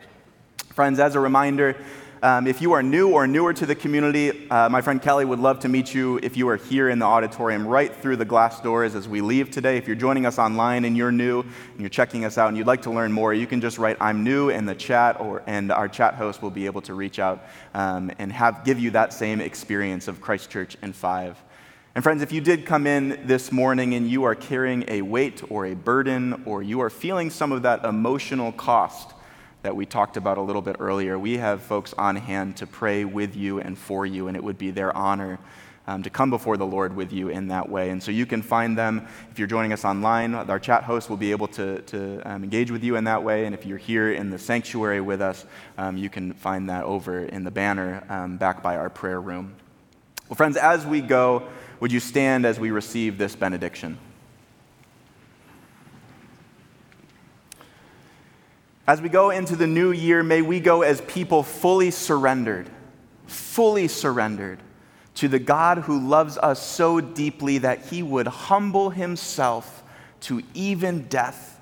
[0.74, 1.76] Friends, as a reminder,
[2.24, 5.40] um, if you are new or newer to the community, uh, my friend Kelly would
[5.40, 8.62] love to meet you if you are here in the auditorium right through the glass
[8.62, 9.76] doors as we leave today.
[9.76, 12.66] If you're joining us online and you're new and you're checking us out and you'd
[12.66, 15.70] like to learn more, you can just write "I'm new" in the chat, or and
[15.70, 17.44] our chat host will be able to reach out
[17.74, 21.38] um, and have give you that same experience of Christ Church in five.
[21.94, 25.44] And friends, if you did come in this morning and you are carrying a weight
[25.50, 29.14] or a burden, or you are feeling some of that emotional cost
[29.64, 31.18] that we talked about a little bit earlier.
[31.18, 34.58] We have folks on hand to pray with you and for you, and it would
[34.58, 35.40] be their honor
[35.88, 37.90] um, to come before the Lord with you in that way.
[37.90, 40.36] And so you can find them if you're joining us online.
[40.36, 43.46] Our chat host will be able to, to um, engage with you in that way.
[43.46, 45.46] And if you're here in the sanctuary with us,
[45.78, 49.56] um, you can find that over in the banner um, back by our prayer room.
[50.28, 51.48] Well, friends, as we go,
[51.80, 53.98] would you stand as we receive this benediction?
[58.86, 62.70] As we go into the new year, may we go as people fully surrendered,
[63.28, 64.60] fully surrendered
[65.16, 69.84] to the God who loves us so deeply that he would humble himself
[70.22, 71.62] to even death,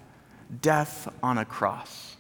[0.62, 2.16] death on a cross.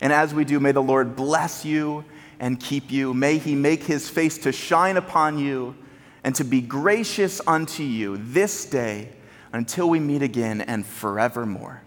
[0.00, 2.04] And as we do, may the Lord bless you
[2.38, 3.12] and keep you.
[3.14, 5.74] May he make his face to shine upon you
[6.22, 9.10] and to be gracious unto you this day
[9.52, 11.82] until we meet again and forevermore.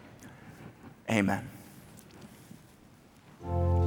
[1.10, 1.48] Amen.
[3.44, 3.81] Bye.